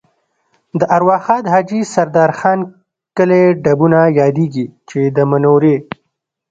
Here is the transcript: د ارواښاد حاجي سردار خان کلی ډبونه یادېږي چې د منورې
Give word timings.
د 0.79 0.81
ارواښاد 0.95 1.43
حاجي 1.53 1.81
سردار 1.93 2.31
خان 2.39 2.59
کلی 3.17 3.43
ډبونه 3.63 3.99
یادېږي 4.19 4.65
چې 4.89 4.99
د 5.15 5.17
منورې 5.31 5.75